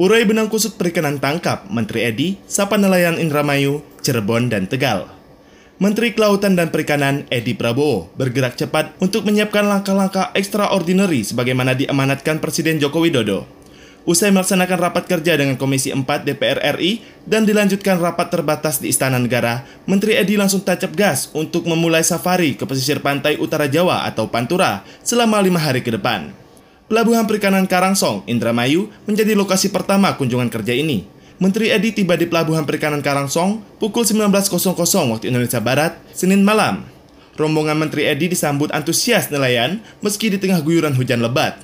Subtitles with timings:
[0.00, 5.12] Urai benang kusut perikanan tangkap Menteri Edi, Sapa Nelayan Indramayu, Cirebon, dan Tegal.
[5.76, 12.80] Menteri Kelautan dan Perikanan Edi Prabowo bergerak cepat untuk menyiapkan langkah-langkah extraordinary sebagaimana diamanatkan Presiden
[12.80, 13.44] Joko Widodo.
[14.08, 19.20] Usai melaksanakan rapat kerja dengan Komisi 4 DPR RI dan dilanjutkan rapat terbatas di Istana
[19.20, 24.32] Negara, Menteri Edi langsung tancap gas untuk memulai safari ke pesisir pantai utara Jawa atau
[24.32, 26.39] Pantura selama lima hari ke depan.
[26.90, 31.06] Pelabuhan Perikanan Karangsong, Indramayu, menjadi lokasi pertama kunjungan kerja ini.
[31.38, 34.26] Menteri Edi tiba di Pelabuhan Perikanan Karangsong pukul 19.00
[35.14, 36.82] waktu Indonesia Barat, Senin malam.
[37.38, 41.62] Rombongan Menteri Edi disambut antusias nelayan meski di tengah guyuran hujan lebat.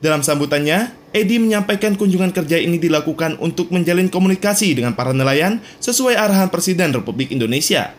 [0.00, 6.16] Dalam sambutannya, Edi menyampaikan kunjungan kerja ini dilakukan untuk menjalin komunikasi dengan para nelayan sesuai
[6.16, 7.92] arahan Presiden Republik Indonesia.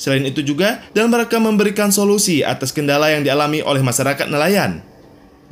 [0.00, 4.91] Selain itu juga, dalam rangka memberikan solusi atas kendala yang dialami oleh masyarakat nelayan.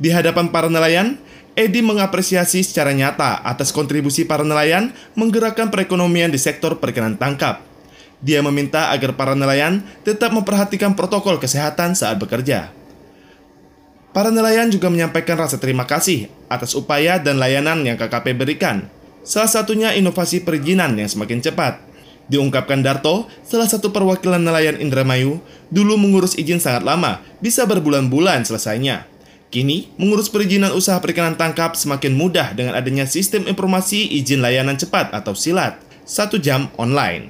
[0.01, 1.21] Di hadapan para nelayan,
[1.53, 7.61] Edi mengapresiasi secara nyata atas kontribusi para nelayan menggerakkan perekonomian di sektor perikanan tangkap.
[8.23, 12.73] Dia meminta agar para nelayan tetap memperhatikan protokol kesehatan saat bekerja.
[14.15, 18.87] Para nelayan juga menyampaikan rasa terima kasih atas upaya dan layanan yang KKP berikan.
[19.21, 21.83] Salah satunya inovasi perizinan yang semakin cepat.
[22.31, 29.10] Diungkapkan Darto, salah satu perwakilan nelayan Indramayu, dulu mengurus izin sangat lama, bisa berbulan-bulan selesainya.
[29.51, 35.11] Kini, mengurus perizinan usaha perikanan tangkap semakin mudah dengan adanya sistem informasi izin layanan cepat
[35.11, 35.75] atau SILAT,
[36.07, 37.27] satu jam online.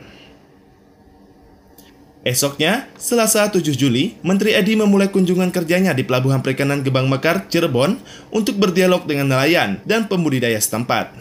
[2.21, 7.97] Esoknya, Selasa 7 Juli, Menteri Edi memulai kunjungan kerjanya di Pelabuhan Perikanan Gebang Mekar, Cirebon
[8.29, 11.17] untuk berdialog dengan nelayan dan pembudidaya setempat.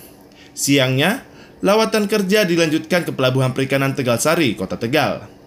[0.53, 1.25] Siangnya,
[1.65, 5.40] lawatan kerja dilanjutkan ke Pelabuhan Perikanan Tegal Sari, Kota Tegal.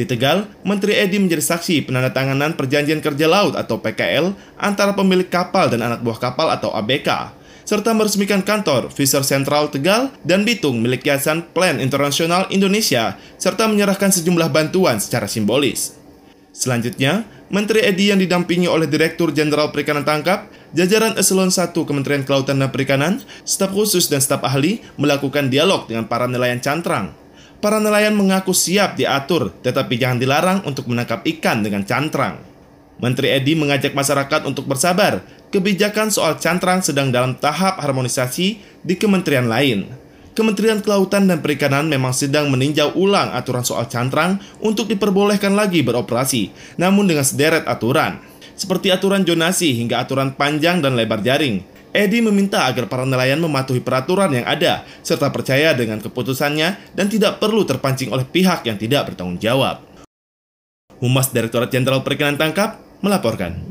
[0.00, 5.68] Di Tegal, Menteri Edi menjadi saksi penandatanganan Perjanjian Kerja Laut atau PKL antara pemilik kapal
[5.68, 7.36] dan anak buah kapal atau ABK,
[7.68, 14.08] serta meresmikan kantor Fisher Central Tegal dan Bitung milik Yayasan Plan Internasional Indonesia, serta menyerahkan
[14.08, 16.00] sejumlah bantuan secara simbolis.
[16.56, 22.56] Selanjutnya, Menteri Edi yang didampingi oleh Direktur Jenderal Perikanan Tangkap, jajaran eselon 1 Kementerian Kelautan
[22.56, 27.12] dan Perikanan, staf khusus dan staf ahli melakukan dialog dengan para nelayan cantrang
[27.60, 32.40] para nelayan mengaku siap diatur, tetapi jangan dilarang untuk menangkap ikan dengan cantrang.
[33.00, 35.24] Menteri Edi mengajak masyarakat untuk bersabar.
[35.48, 39.88] Kebijakan soal cantrang sedang dalam tahap harmonisasi di kementerian lain.
[40.30, 46.54] Kementerian Kelautan dan Perikanan memang sedang meninjau ulang aturan soal cantrang untuk diperbolehkan lagi beroperasi,
[46.78, 48.22] namun dengan sederet aturan,
[48.54, 51.66] seperti aturan jonasi hingga aturan panjang dan lebar jaring.
[51.90, 57.42] Edi meminta agar para nelayan mematuhi peraturan yang ada serta percaya dengan keputusannya dan tidak
[57.42, 59.82] perlu terpancing oleh pihak yang tidak bertanggung jawab.
[61.02, 63.69] Humas Direktorat Jenderal Perikanan Tangkap melaporkan.